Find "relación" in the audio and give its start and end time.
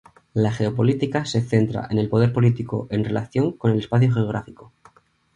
3.05-3.51